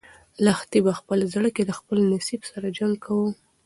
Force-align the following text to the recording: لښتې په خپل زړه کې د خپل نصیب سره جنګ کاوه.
لښتې 0.45 0.79
په 0.85 0.91
خپل 0.99 1.19
زړه 1.33 1.49
کې 1.55 1.63
د 1.65 1.71
خپل 1.79 1.97
نصیب 2.11 2.41
سره 2.51 2.67
جنګ 2.77 2.95
کاوه. 3.03 3.29